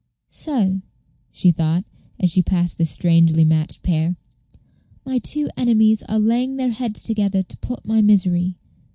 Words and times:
"So," 0.31 0.81
she 1.31 1.51
thought, 1.51 1.85
as 2.19 2.31
she 2.31 2.41
passed 2.41 2.79
this 2.79 2.89
strangely 2.89 3.43
matched 3.45 3.83
pair, 3.83 4.15
"my 5.05 5.19
two 5.19 5.47
enemies 5.55 6.01
are 6.09 6.17
laying 6.17 6.55
their 6.55 6.71
heads 6.71 7.03
together 7.03 7.43
to 7.43 7.57
plot 7.57 7.85
my 7.85 8.01
misery. 8.01 8.55